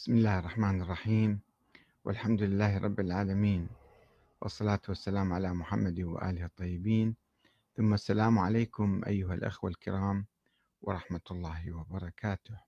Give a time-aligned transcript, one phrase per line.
[0.00, 1.40] بسم الله الرحمن الرحيم.
[2.04, 3.68] والحمد لله رب العالمين.
[4.40, 7.16] والصلاة والسلام على محمد وآله الطيبين.
[7.76, 10.26] ثم السلام عليكم أيها الأخوة الكرام
[10.80, 12.60] ورحمة الله وبركاته.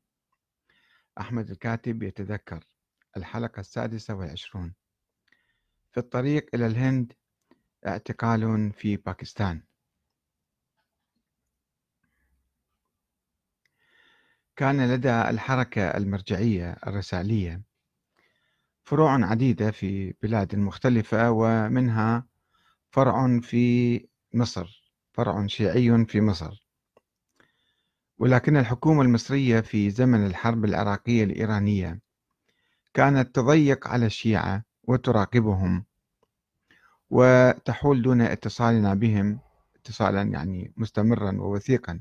[1.20, 2.64] أحمد الكاتب يتذكر
[3.16, 4.74] الحلقة السادسة والعشرون.
[5.92, 7.12] في الطريق إلى الهند
[7.86, 9.62] اعتقال في باكستان.
[14.56, 17.62] كان لدى الحركة المرجعية الرسالية
[18.84, 22.26] فروع عديدة في بلاد مختلفة ومنها
[22.90, 26.66] فرع في مصر فرع شيعي في مصر.
[28.18, 32.00] ولكن الحكومة المصرية في زمن الحرب العراقية الإيرانية
[32.94, 35.84] كانت تضيق على الشيعة وتراقبهم
[37.10, 39.40] وتحول دون اتصالنا بهم
[39.76, 42.00] اتصالا يعني مستمرا ووثيقا.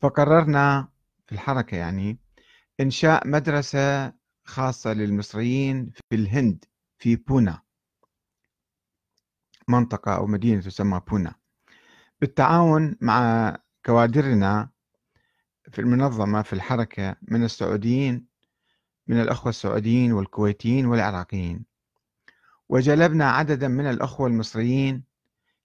[0.00, 0.88] فقررنا
[1.30, 2.18] في الحركة يعني
[2.80, 4.12] إنشاء مدرسة
[4.44, 6.64] خاصة للمصريين في الهند
[6.98, 7.62] في بونا.
[9.68, 11.34] منطقة أو مدينة تسمى بونا.
[12.20, 13.56] بالتعاون مع
[13.86, 14.70] كوادرنا
[15.72, 18.26] في المنظمة في الحركة من السعوديين
[19.06, 21.64] من الأخوة السعوديين والكويتيين والعراقيين.
[22.68, 25.04] وجلبنا عددا من الأخوة المصريين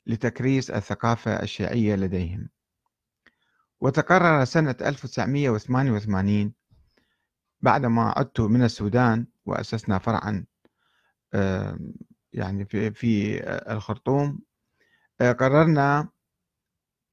[0.07, 2.49] لتكريس الثقافة الشيعية لديهم.
[3.85, 6.53] وتقرر سنة 1988
[7.61, 10.45] بعدما عدت من السودان وأسسنا فرعا
[12.33, 13.39] يعني في في
[13.71, 14.39] الخرطوم.
[15.21, 16.09] آه، قررنا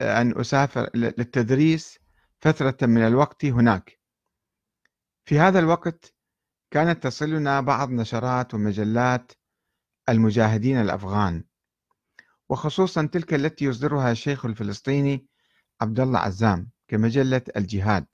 [0.00, 1.98] آه، أن أسافر للتدريس
[2.40, 4.00] فترة من الوقت هناك.
[5.24, 6.14] في هذا الوقت
[6.70, 9.32] كانت تصلنا بعض نشرات ومجلات
[10.08, 11.44] المجاهدين الأفغان
[12.48, 15.31] وخصوصا تلك التي يصدرها الشيخ الفلسطيني
[15.82, 18.06] عبد الله عزام كمجلة الجهاد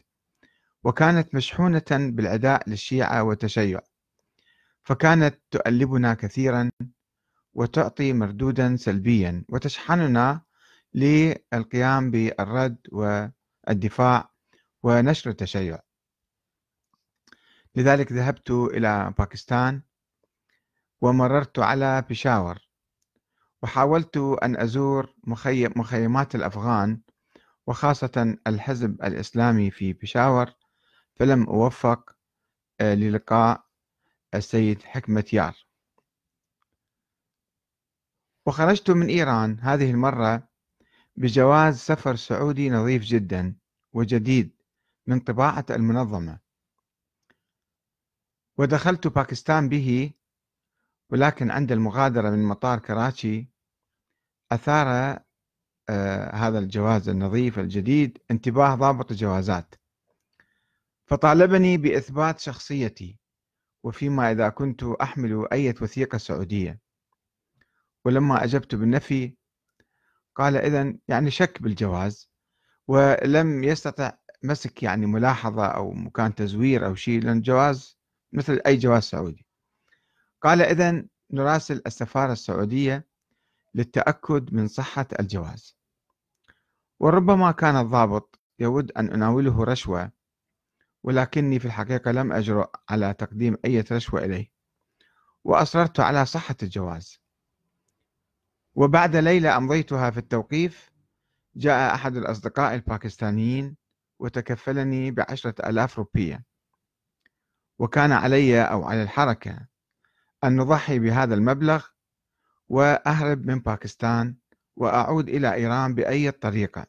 [0.85, 3.81] وكانت مشحونة بالعداء للشيعة والتشيع
[4.83, 6.71] فكانت تؤلبنا كثيرا
[7.55, 10.41] وتعطي مردودا سلبيا وتشحننا
[10.95, 14.31] للقيام بالرد والدفاع
[14.83, 15.79] ونشر التشيع.
[17.77, 19.83] لذلك ذهبت إلى باكستان
[21.01, 22.59] ومررت على بشاور
[23.63, 25.15] وحاولت أن أزور
[25.77, 27.01] مخيمات الأفغان
[27.69, 30.53] وخاصة الحزب الإسلامي في بشاور
[31.15, 32.17] فلم أوفق
[32.81, 33.65] آه، للقاء
[34.35, 35.67] السيد حكمة يار.
[38.47, 40.49] وخرجت من إيران هذه المرة
[41.17, 43.57] بجواز سفر سعودي نظيف جدا
[43.93, 44.63] وجديد
[45.07, 46.39] من طباعة المنظمة.
[48.59, 50.13] ودخلت باكستان به
[51.11, 53.49] ولكن عند المغادرة من مطار كراتشي
[54.53, 55.19] أثار
[56.33, 59.75] هذا الجواز النظيف الجديد انتباه ضابط الجوازات.
[61.07, 63.19] فطالبني بإثبات شخصيتي
[63.83, 66.81] وفيما إذا كنت أحمل أي وثيقة سعودية.
[68.05, 69.35] ولما أجبت بالنفي
[70.35, 72.31] قال إذا يعني شك بالجواز
[72.89, 74.13] ولم يستطع
[74.43, 77.99] مسك يعني ملاحظة أو مكان تزوير أو شيء لأن جواز
[78.33, 79.47] مثل أي جواز سعودي.
[80.43, 83.07] قال إذا نراسل السفارة السعودية
[83.75, 85.78] للتأكد من صحة الجواز.
[87.01, 90.11] وربما كان الضابط يود أن أناوله رشوة
[91.03, 94.51] ولكني في الحقيقة لم أجرؤ على تقديم أي رشوة إليه
[95.45, 97.21] وأصررت على صحة الجواز.
[98.75, 100.91] وبعد ليلة أمضيتها في التوقيف
[101.57, 103.77] جاء أحد الأصدقاء الباكستانيين
[104.19, 106.45] وتكفلني بعشرة ألاف روبية.
[107.79, 109.67] وكان علي أو على الحركة
[110.45, 111.87] أن نضحي بهذا المبلغ
[112.69, 114.37] وأهرب من باكستان
[114.79, 116.87] وأعود إلى إيران بأي طريقة.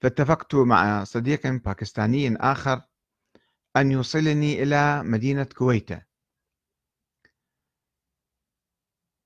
[0.00, 2.82] فاتفقت مع صديق باكستاني آخر
[3.76, 6.02] أن يوصلني إلى مدينة كويتا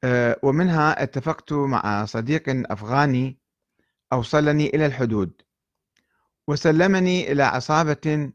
[0.05, 3.39] أه، ومنها اتفقت مع صديق أفغاني
[4.13, 5.43] أوصلني إلى الحدود.
[6.49, 8.33] وسلمني إلى عصابة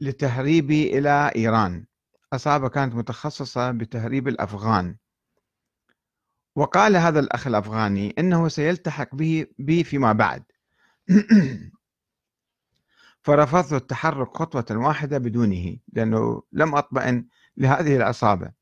[0.00, 1.86] لتهريبي إلى إيران.
[2.32, 4.96] عصابة كانت متخصصة بتهريب الأفغان.
[6.56, 10.44] وقال هذا الأخ الأفغاني إنه سيلتحق به بي فيما بعد.
[13.24, 18.52] فرفضت التحرك خطوة واحدة بدونه لأنه لم أطمئن لهذه العصابة.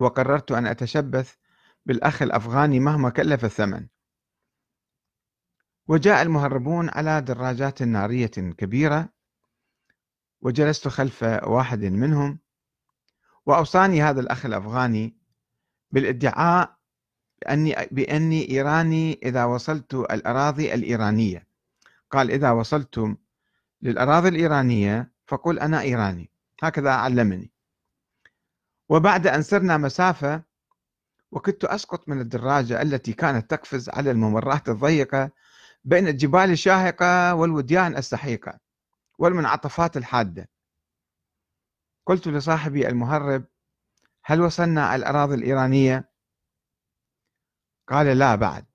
[0.00, 1.34] وقررت أن أتشبث
[1.86, 3.86] بالأخ الأفغاني مهما كلف الثمن.
[5.86, 9.08] وجاء المهربون على دراجات نارية كبيرة.
[10.40, 12.38] وجلست خلف واحد منهم.
[13.46, 15.17] وأوصاني هذا الأخ الأفغاني
[15.90, 16.76] بالادعاء
[17.42, 21.46] بأني, بأني إيراني إذا وصلت الأراضي الإيرانية.
[22.10, 23.16] قال إذا وصلتم
[23.82, 26.30] للأراضي الإيرانية فقل أنا إيراني.
[26.62, 27.50] هكذا علمني.
[28.88, 30.42] وبعد أن سرنا مسافة
[31.32, 35.30] وكنت أسقط من الدراجة التي كانت تقفز على الممرات الضيقة
[35.84, 38.58] بين الجبال الشاهقة والوديان السحيقة
[39.18, 40.48] والمنعطفات الحادة.
[42.06, 43.44] قلت لصاحبي المهرب
[44.28, 46.10] هل وصلنا الأراضي الإيرانية؟
[47.88, 48.66] قال لا بعد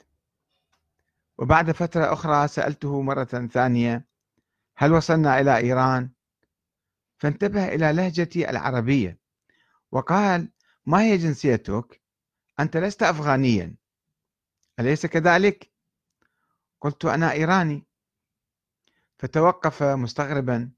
[1.38, 4.07] وبعد فترة أخرى سألته مرة ثانية
[4.77, 6.09] هل وصلنا إلى إيران؟
[7.17, 9.19] فانتبه إلى لهجتي العربية
[9.91, 10.51] وقال
[10.85, 12.01] ما هي جنسيتك؟
[12.59, 13.75] أنت لست أفغانيا
[14.79, 15.71] أليس كذلك؟
[16.81, 17.85] قلت أنا إيراني
[19.19, 20.71] فتوقف مستغربا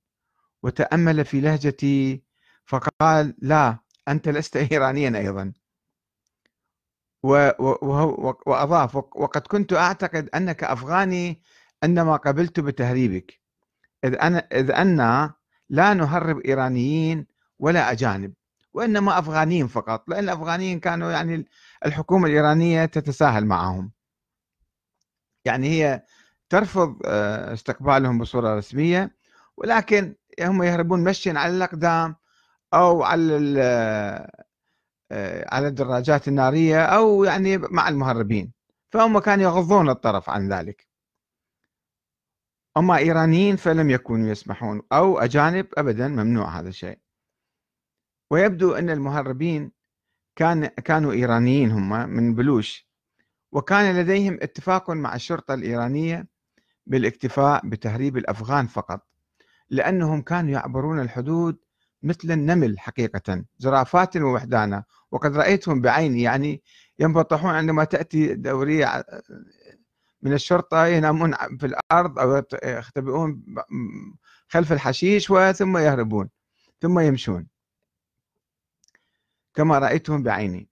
[0.63, 2.23] وتأمل في لهجتي
[2.65, 5.53] فقال لا أنت لست إيرانيا أيضا.
[7.23, 11.41] وأضاف وقد كنت أعتقد أنك أفغاني
[11.83, 13.41] عندما قبلت بتهريبك.
[14.03, 14.97] إذ, أنا إذ أن
[15.69, 17.27] لا نهرب إيرانيين
[17.59, 18.33] ولا أجانب
[18.73, 21.45] وإنما أفغانيين فقط لأن الأفغانيين كانوا يعني
[21.85, 23.91] الحكومة الإيرانية تتساهل معهم.
[25.45, 26.03] يعني هي
[26.49, 29.15] ترفض آه، استقبالهم بصورة رسمية
[29.57, 32.15] ولكن هم يهربون مشيا على الأقدام
[32.73, 33.37] أو على
[35.11, 38.53] آه، على الدراجات النارية أو يعني مع المهربين.
[38.91, 40.87] فهم كانوا يغضون الطرف عن ذلك.
[42.77, 46.99] أما إيرانيين فلم يكونوا يسمحون أو أجانب أبدا ممنوع هذا الشيء.
[48.31, 49.71] ويبدو أن المهربين
[50.35, 52.89] كان كانوا إيرانيين هم من بلوش.
[53.51, 56.27] وكان لديهم اتفاق مع الشرطة الإيرانية
[56.87, 59.07] بالاكتفاء بتهريب الأفغان فقط
[59.69, 61.64] لأنهم كانوا يعبرون الحدود
[62.05, 64.83] مثل النمل حقيقة زرافات ووحدانا.
[65.11, 66.63] وقد رأيتهم بعيني يعني
[66.99, 69.05] ينبطحون عندما تأتي دورية
[70.21, 73.43] من الشرطة ينامون في الأرض أو يختبئون
[74.47, 76.29] خلف الحشيش وثم يهربون
[76.81, 77.47] ثم يمشون.
[79.53, 80.69] كما رأيتهم بعيني.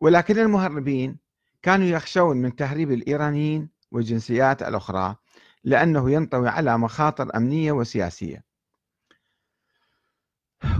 [0.00, 1.18] ولكن المهربين
[1.62, 5.16] كانوا يخشون من تهريب الإيرانيين والجنسيات الأخرى
[5.64, 8.51] لأنه ينطوي على مخاطر أمنية وسياسية.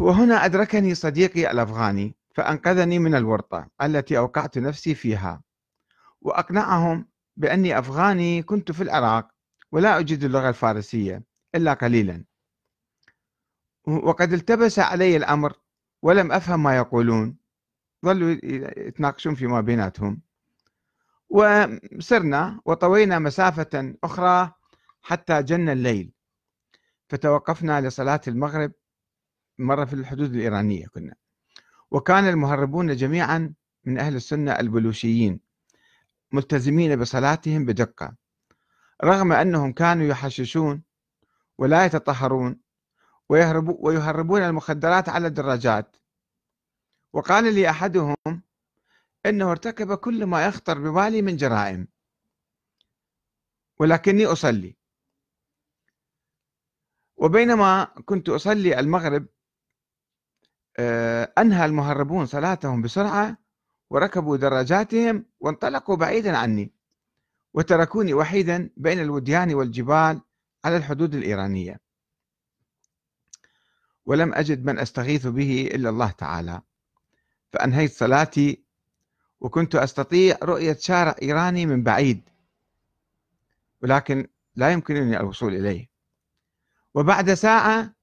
[0.00, 5.43] وهنا أدركني صديقي الأفغاني فأنقذني من الورطة التي أوقعت نفسي فيها.
[6.20, 9.29] وأقنعهم بأني أفغاني كنت في العراق
[9.73, 11.23] ولا أجيد اللغة الفارسية
[11.55, 12.25] إلا قليلا.
[13.87, 15.52] وقد التبس علي الأمر
[16.02, 17.37] ولم أفهم ما يقولون.
[18.05, 18.37] ظلوا
[18.76, 20.20] يتناقشون فيما بيناتهم.
[21.31, 24.52] وسرنا وطوينا مسافة أخرى
[25.02, 26.12] حتى جن الليل
[27.08, 28.73] فتوقفنا لصلاة المغرب
[29.62, 31.14] مرة في الحدود الإيرانية كنا.
[31.91, 33.55] وكان المهربون جميعا
[33.85, 35.41] من أهل السنة البلوشيين
[36.32, 38.14] ملتزمين بصلاتهم بدقة.
[39.05, 40.82] رغم أنهم كانوا يحششون
[41.59, 42.61] ولا يتطهرون
[43.29, 45.97] ويهربون المخدرات على الدراجات.
[47.12, 48.17] وقال لي أحدهم
[49.26, 51.88] أنه ارتكب كل ما يخطر ببالي من جرائم.
[53.79, 54.76] ولكني أصلي.
[57.17, 59.26] وبينما كنت أصلي المغرب
[61.38, 63.36] أنهى المهربون صلاتهم بسرعة
[63.90, 66.72] وركبوا دراجاتهم وانطلقوا بعيدا عني
[67.54, 70.20] وتركوني وحيدا بين الوديان والجبال
[70.64, 71.80] على الحدود الإيرانية.
[74.06, 76.62] ولم أجد من أستغيث به إلا الله تعالى.
[77.52, 78.62] فأنهيت صلاتي
[79.41, 82.22] وكنت أستطيع رؤية شارع إيراني من بعيد
[83.82, 85.91] ولكن لا يمكنني الوصول إليه.
[86.94, 87.94] وبعد ساعة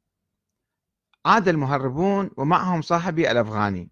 [1.25, 3.91] عاد المهربون ومعهم صاحبي الأفغاني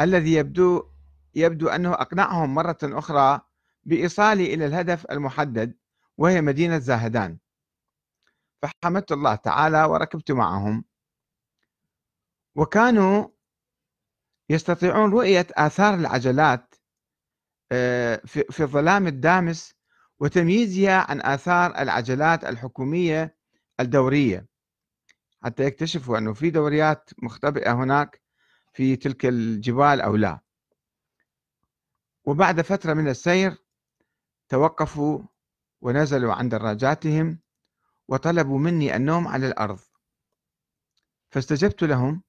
[0.00, 0.90] الذي يبدو
[1.34, 3.40] يبدو أنه أقنعهم مرة أخرى
[3.84, 5.74] بإيصالي إلى الهدف المحدد
[6.18, 7.38] وهي مدينة زاهدان.
[8.62, 10.84] فحمدت الله تعالى وركبت معهم.
[12.54, 13.28] وكانوا
[14.50, 16.74] يستطيعون رؤية آثار العجلات
[17.72, 19.74] آه، في الظلام الدامس
[20.20, 23.36] وتمييزها عن آثار العجلات الحكومية
[23.80, 24.46] الدورية.
[25.46, 28.20] حتى يكتشفوا أنه في دوريات مختبئة هناك
[28.72, 30.40] في تلك الجبال أو لا.
[32.24, 33.56] وبعد فترة من السير
[34.48, 35.22] توقفوا
[35.80, 37.38] ونزلوا عن دراجاتهم
[38.08, 39.78] وطلبوا مني النوم على الأرض.
[41.30, 42.22] فاستجبت لهم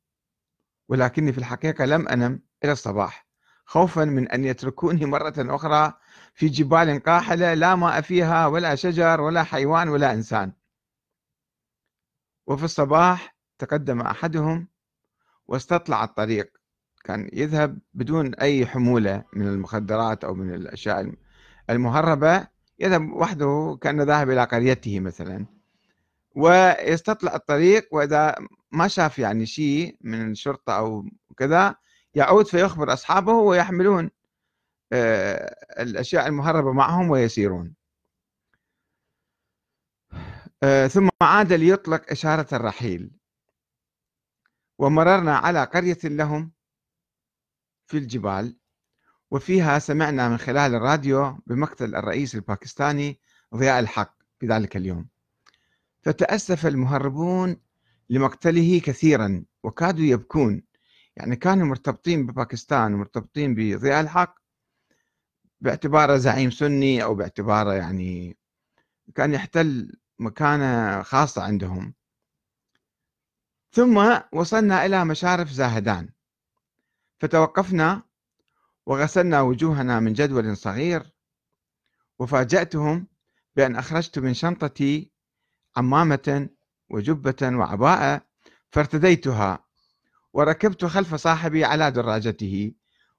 [0.89, 3.27] ولكني في الحقيقة لم أنم إلى الصباح
[3.65, 5.93] خوفا من أن يتركوني مرة أخرى
[6.33, 10.53] في جبال قاحلة لا ماء فيها ولا شجر ولا حيوان ولا إنسان.
[12.47, 14.67] وفي الصباح تقدم أحدهم
[15.47, 16.57] واستطلع الطريق.
[17.03, 21.11] كان يذهب بدون أي حمولة من المخدرات أو من الأشياء
[21.69, 22.47] المهربة.
[22.79, 25.45] يذهب وحده كأنه ذاهب إلى قريته مثلا.
[26.35, 28.35] ويستطلع الطريق وإذا
[28.71, 31.05] ما شاف يعني شيء من الشرطة أو
[31.37, 31.75] كذا
[32.15, 34.09] يعود فيخبر أصحابه ويحملون
[34.93, 37.73] آه، الأشياء المهربة معهم ويسيرون.
[40.87, 43.11] ثم عاد ليطلق إشارة الرحيل.
[44.77, 46.51] ومررنا على قرية لهم
[47.87, 48.57] في الجبال
[49.31, 53.19] وفيها سمعنا من خلال الراديو بمقتل الرئيس الباكستاني
[53.55, 55.07] ضياء الحق في ذلك اليوم.
[56.01, 57.57] فتأسف المهربون
[58.09, 60.63] لمقتله كثيرا وكادوا يبكون.
[61.15, 64.39] يعني كانوا مرتبطين بباكستان ومرتبطين بضياء الحق
[65.61, 68.37] باعتباره زعيم سني أو باعتباره يعني
[69.15, 71.93] كان يحتل مكانة خاصة عندهم.
[73.71, 76.09] ثم وصلنا إلى مشارف زاهدان.
[77.19, 78.01] فتوقفنا
[78.85, 81.13] وغسلنا وجوهنا من جدول صغير
[82.19, 83.07] وفاجأتهم
[83.55, 85.11] بأن أخرجت من شنطتي
[85.77, 86.49] عمامة
[86.89, 88.21] وجبة وعباءة
[88.71, 89.65] فارتديتها
[90.33, 92.71] وركبت خلف صاحبي على دراجته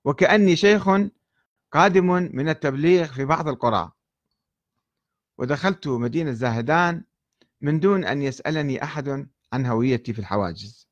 [0.05, 0.89] وكأني شيخ
[1.73, 3.93] قادم من التبليغ في بعض القرى.
[5.39, 7.05] ودخلت مدينة زاهدان
[7.61, 10.89] من دون أن يسألني أحد عن هويتي في الحواجز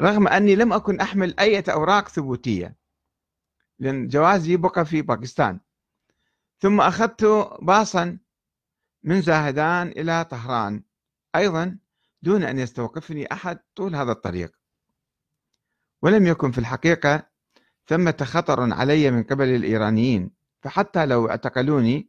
[0.00, 2.76] رغم أني لم أكن أحمل أي أوراق ثبوتية
[3.78, 5.60] لأن جوازي بقى في باكستان.
[6.58, 7.24] ثم أخذت
[7.62, 8.18] باصا
[9.02, 10.82] من زاهدان إلى طهران
[11.36, 11.78] أيضا
[12.22, 14.52] دون أن يستوقفني أحد طول هذا الطريق.
[16.02, 17.26] ولم يكن في الحقيقة
[17.86, 20.30] ثمة خطر علي من قبل الإيرانيين
[20.62, 22.08] فحتى لو اعتقلوني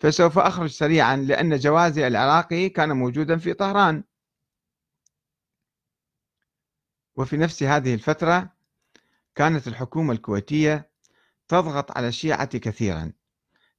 [0.00, 4.04] فسوف أخرج سريعا لأن جوازي العراقي كان موجودا في طهران.
[7.16, 8.52] وفي نفس هذه الفترة
[9.34, 10.90] كانت الحكومة الكويتية
[11.48, 13.12] تضغط على الشيعة كثيرا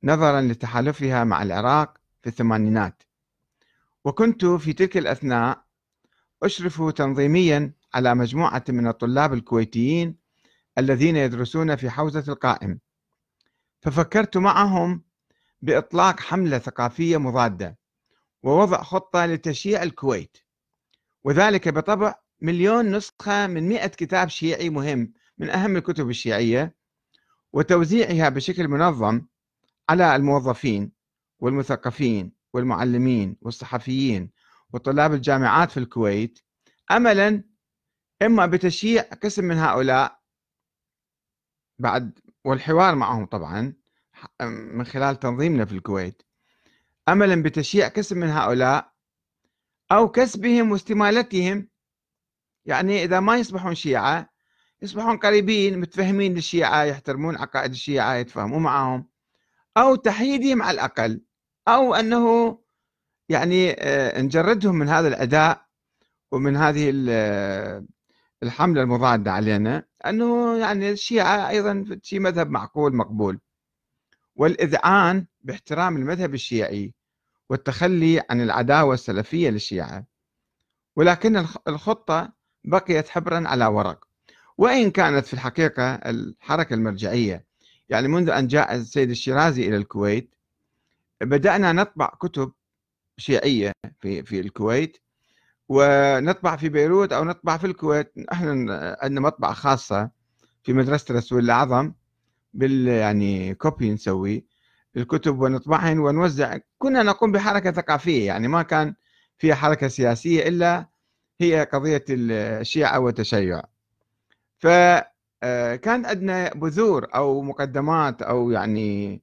[0.04, 3.04] نظرا لتحالفها مع العراق في الثمانينات.
[4.06, 5.66] وكنت في تلك الأثناء
[6.44, 10.18] أشرف تنظيميا على مجموعة من الطلاب الكويتيين
[10.78, 12.80] الذين يدرسون في حوزة القائم.
[13.82, 15.05] ففكرت معهم
[15.66, 17.78] بإطلاق حملة ثقافية مضادة
[18.44, 20.38] ووضع خطة لتشييع الكويت
[21.24, 26.76] وذلك بطبع مليون نسخة من مئة كتاب شيعي مهم من أهم الكتب الشيعية
[27.54, 29.22] وتوزيعها بشكل منظم
[29.90, 30.92] على الموظفين
[31.40, 34.32] والمثقفين والمعلمين والصحفيين
[34.74, 36.40] وطلاب الجامعات في الكويت
[36.92, 37.44] املا
[38.22, 40.20] إما بتشييع قسم من هؤلاء
[41.80, 43.74] بعد والحوار معهم طبعا
[44.42, 46.22] من خلال تنظيمنا في الكويت.
[47.10, 48.92] املا بتشييع قسم من هؤلاء
[49.92, 51.70] أو كسبهم واستمالتهم.
[52.66, 54.30] يعني إذا ما يصبحون شيعة
[54.82, 59.08] يصبحون قريبين متفهمين للشيعة يحترمون عقائد الشيعة يتفاهمون معهم.
[59.78, 61.22] أو تحييدهم على الأقل.
[61.68, 62.58] أو أنه
[63.30, 65.66] يعني آه، نجردهم من هذا الأداء
[66.32, 66.94] ومن هذه
[68.44, 69.84] الحملة المضادة علينا.
[70.06, 73.40] أنه يعني الشيعة أيضا شيء مذهب معقول مقبول.
[74.36, 76.94] والإذعان باحترام المذهب الشيعي
[77.50, 80.06] والتخلي عن العداوة السلفية للشيعة.
[80.96, 84.06] ولكن الخطة بقيت حبرا على ورق.
[84.58, 87.46] وإن كانت في الحقيقة الحركة المرجعية
[87.89, 90.36] يعني منذ أن جاء السيد الشيرازي إلى الكويت
[91.22, 92.51] بدأنا نطبع كتب
[93.18, 94.98] شيعية في في الكويت
[95.70, 98.13] ونطبع في بيروت أو نطبع في الكويت.
[98.32, 98.51] إحنا
[99.01, 100.10] عندنا مطبعة خاصة
[100.63, 101.94] في مدرسة رسول الأعظم.
[102.56, 104.46] بال يعني copy نسوي
[104.98, 106.58] الكتب ونطبعهن ونوزع.
[106.78, 108.96] كنا نقوم بحركة ثقافية يعني ما كان
[109.38, 110.90] فيها حركة سياسية إلا
[111.42, 113.62] هي قضية الشيعة والتشيع.
[114.60, 115.06] فكان
[116.06, 119.22] آه، عندنا بذور أو مقدمات أو يعني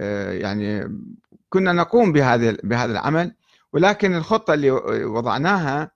[0.00, 0.98] آه، يعني
[1.50, 3.34] كنا نقوم بهذا بهذا العمل.
[3.72, 4.70] ولكن الخطة اللي
[5.04, 5.90] وضعناها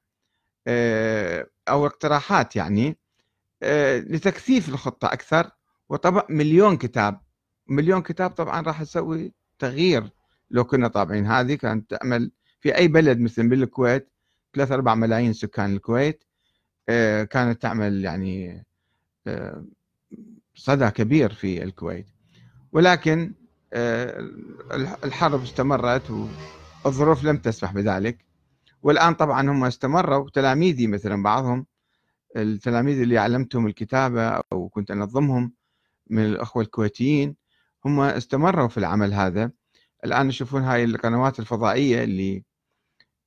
[0.67, 2.99] آه، أو اقتراحات يعني
[3.99, 5.51] لتكثيف الخطة أكثر
[5.93, 7.21] وطبع مليون كتاب.
[7.69, 10.11] مليون كتاب طبعا راح تسوي تغيير
[10.51, 11.27] لو كنا طابعين.
[11.27, 12.31] هذه كانت تعمل
[12.61, 14.09] في أي بلد مثل بالكويت
[14.55, 16.25] 3 4 ملايين سكان الكويت
[17.31, 18.65] كانت تعمل يعني
[20.55, 22.07] صدى كبير في الكويت.
[22.73, 23.33] ولكن
[23.73, 24.29] آه،
[25.05, 26.11] الحرب استمرت
[26.85, 28.25] والظروف لم تسمح بذلك.
[28.83, 31.67] والآن طبعا هم استمروا تلاميذي مثلا بعضهم
[32.37, 34.23] التلاميذ اللي علمتهم الكتابة
[34.53, 35.53] أو كنت أنظمهم
[36.13, 37.37] من الأخوة الكويتيين
[37.85, 39.51] هم استمروا في العمل هذا.
[40.05, 42.45] الآن يشوفون هاي القنوات الفضائية اللي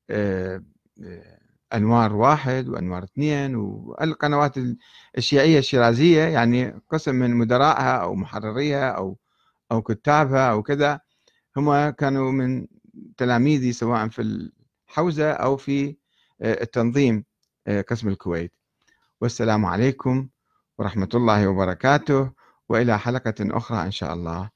[0.10, 0.64] آه،
[1.04, 1.40] آه،
[1.74, 4.54] أنوار واحد وأنوار اثنين والقنوات
[5.18, 9.18] الشيعية الشيرازية يعني قسم من مدراءها أو محرريها أو
[9.72, 11.00] أو كتابها أو كذا.
[11.58, 12.68] هم كانوا من
[13.18, 14.52] تلاميذي سواء في
[14.88, 15.96] حوزة أو في
[16.42, 17.26] التنظيم
[17.90, 18.52] قسم الكويت.
[19.22, 20.28] والسلام عليكم
[20.78, 22.32] ورحمة الله وبركاته.
[22.70, 24.50] وإلى حلقة أخرى إن شاء الله.